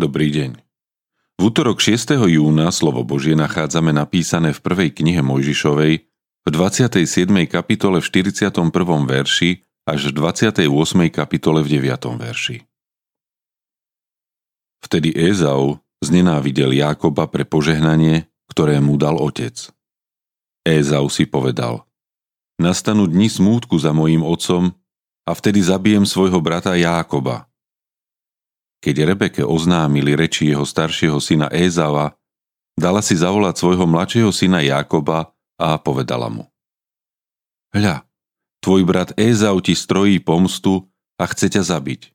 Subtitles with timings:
[0.00, 0.56] Dobrý deň.
[1.36, 2.16] V útorok 6.
[2.24, 5.94] júna slovo Božie nachádzame napísané v prvej knihe Mojžišovej
[6.40, 7.04] v 27.
[7.44, 8.48] kapitole v 41.
[9.04, 10.64] verši až v 28.
[11.12, 12.16] kapitole v 9.
[12.16, 12.64] verši.
[14.88, 19.68] Vtedy Ézau znenávidel Jákoba pre požehnanie, ktoré mu dal otec.
[20.64, 21.84] Ézau si povedal,
[22.56, 24.72] nastanú dni smútku za mojím otcom
[25.28, 27.44] a vtedy zabijem svojho brata Jákoba–
[28.80, 32.16] keď Rebeke oznámili reči jeho staršieho syna Ézava,
[32.74, 36.48] dala si zavolať svojho mladšieho syna Jákoba a povedala mu.
[37.76, 38.02] Hľa,
[38.64, 40.88] tvoj brat Ézau ti strojí pomstu
[41.20, 42.10] a chce ťa zabiť.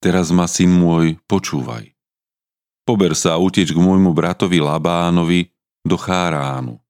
[0.00, 1.92] Teraz ma, syn môj, počúvaj.
[2.88, 5.52] Pober sa a uteč k môjmu bratovi Labánovi
[5.84, 6.80] do Cháránu.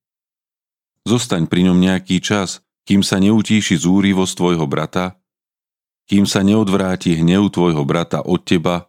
[1.06, 5.18] Zostaň pri ňom nejaký čas, kým sa neutíši zúrivosť tvojho brata
[6.06, 8.86] kým sa neodvráti hnev tvojho brata od teba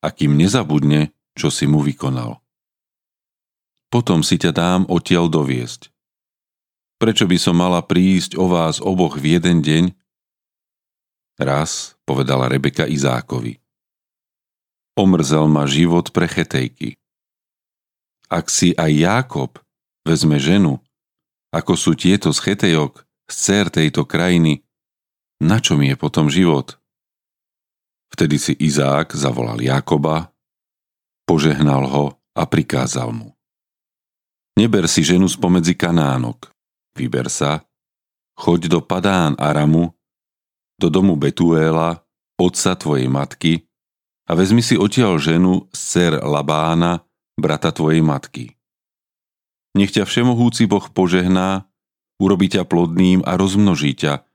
[0.00, 2.40] a kým nezabudne, čo si mu vykonal.
[3.92, 5.92] Potom si ťa dám odtiaľ doviesť.
[6.96, 9.84] Prečo by som mala prísť o vás oboch v jeden deň?
[11.36, 13.60] Raz, povedala Rebeka Izákovi.
[14.96, 16.96] Omrzel ma život pre chetejky.
[18.32, 19.60] Ak si aj Jákob
[20.08, 20.80] vezme ženu,
[21.52, 24.65] ako sú tieto z chetejok, z cer tejto krajiny,
[25.42, 26.76] na čo mi je potom život?
[28.12, 30.32] Vtedy si Izák zavolal Jakoba,
[31.28, 33.34] požehnal ho a prikázal mu.
[34.56, 36.48] Neber si ženu spomedzi Kanánok,
[36.96, 37.60] vyber sa,
[38.40, 39.92] choď do Padán Aramu,
[40.80, 42.00] do domu Betuéla,
[42.40, 43.64] otca tvojej matky,
[44.26, 47.04] a vezmi si odtiaľ ženu z cer Labána,
[47.38, 48.56] brata tvojej matky.
[49.76, 51.68] Nech ťa všemohúci Boh požehná,
[52.16, 54.25] urobí ťa plodným a rozmnoží ťa,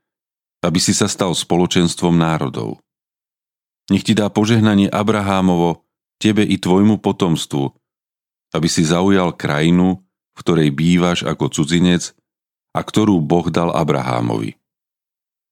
[0.62, 2.78] aby si sa stal spoločenstvom národov.
[3.90, 5.82] Nech ti dá požehnanie Abrahámovo,
[6.22, 7.74] tebe i tvojmu potomstvu,
[8.54, 9.98] aby si zaujal krajinu,
[10.32, 12.14] v ktorej bývaš ako cudzinec
[12.72, 14.54] a ktorú Boh dal Abrahámovi.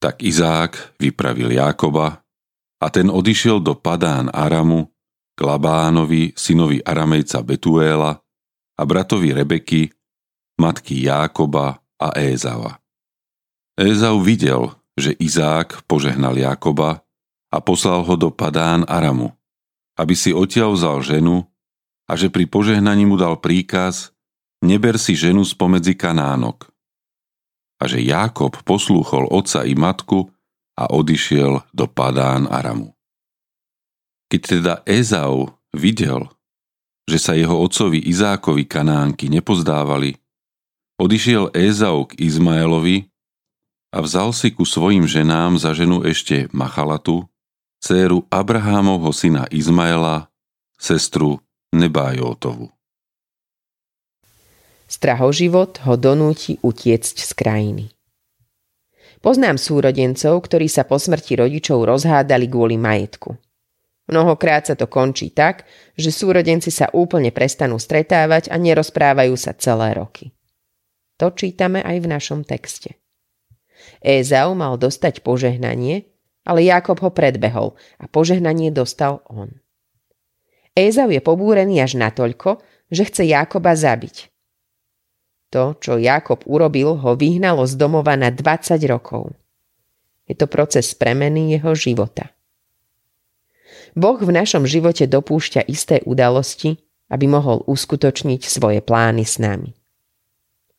[0.01, 2.25] Tak Izák vypravil Jákoba
[2.81, 4.89] a ten odišiel do Padán Aramu
[5.37, 8.17] k Labánovi, synovi Aramejca Betuéla
[8.79, 9.93] a bratovi Rebeky,
[10.57, 12.81] matky Jákoba a Ézava.
[13.77, 17.03] Ézau videl, že Izák požehnal Jakoba
[17.51, 19.35] a poslal ho do Padán Aramu,
[19.99, 21.47] aby si odtiaľ vzal ženu
[22.07, 24.15] a že pri požehnaní mu dal príkaz
[24.63, 26.71] neber si ženu spomedzi Kanánok.
[27.81, 30.29] A že Jákob poslúchol otca i matku
[30.77, 32.93] a odišiel do Padán Aramu.
[34.31, 36.31] Keď teda Ezau videl,
[37.11, 40.15] že sa jeho otcovi Izákovi Kanánky nepozdávali,
[41.03, 43.10] odišiel Ezau k Izmaelovi
[43.91, 47.27] a vzal si ku svojim ženám za ženu ešte Machalatu,
[47.83, 50.31] dceru Abrahámovho syna Izmaela,
[50.79, 51.43] sestru
[51.75, 52.71] Nebájotovu.
[54.91, 57.85] Strahoživot ho donúti utiecť z krajiny.
[59.23, 63.37] Poznám súrodencov, ktorí sa po smrti rodičov rozhádali kvôli majetku.
[64.11, 69.95] Mnohokrát sa to končí tak, že súrodenci sa úplne prestanú stretávať a nerozprávajú sa celé
[69.95, 70.35] roky.
[71.23, 72.99] To čítame aj v našom texte.
[74.01, 76.09] Ézau mal dostať požehnanie,
[76.49, 79.61] ale Jakob ho predbehol a požehnanie dostal on.
[80.73, 84.33] Ézau je pobúrený až natoľko, že chce Jakoba zabiť.
[85.51, 89.35] To, čo Jakob urobil, ho vyhnalo z domova na 20 rokov.
[90.31, 92.31] Je to proces premeny jeho života.
[93.99, 96.79] Boh v našom živote dopúšťa isté udalosti,
[97.11, 99.75] aby mohol uskutočniť svoje plány s nami.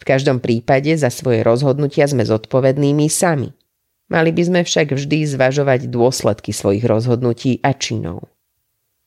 [0.01, 3.53] V každom prípade za svoje rozhodnutia sme zodpovednými sami.
[4.09, 8.25] Mali by sme však vždy zvažovať dôsledky svojich rozhodnutí a činov.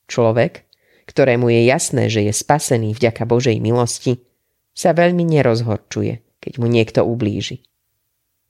[0.06, 0.62] Človek,
[1.10, 4.22] ktorému je jasné, že je spasený vďaka Božej milosti,
[4.70, 7.66] sa veľmi nerozhorčuje, keď mu niekto ublíži.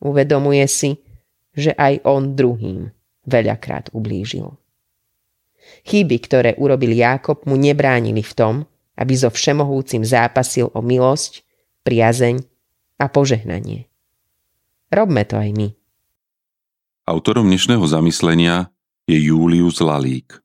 [0.04, 1.00] Uvedomuje si,
[1.56, 2.92] že aj on druhým
[3.24, 4.52] veľakrát ublížil.
[5.88, 8.54] Chyby, ktoré urobil Jákob, mu nebránili v tom,
[9.00, 11.40] aby so všemohúcim zápasil o milosť
[11.84, 12.42] priazeň
[12.98, 13.86] a požehnanie.
[14.88, 15.68] Robme to aj my.
[17.04, 18.72] Autorom dnešného zamyslenia
[19.04, 20.40] je Július Lalík.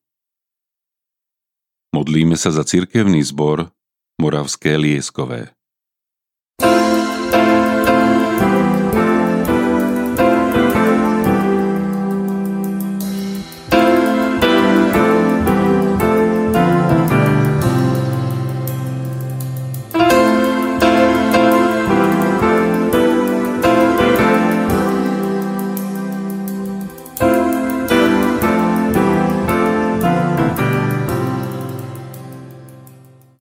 [1.96, 3.72] Modlíme sa za cirkevný zbor
[4.20, 5.56] Moravské Lieskové.
[6.60, 7.09] thank you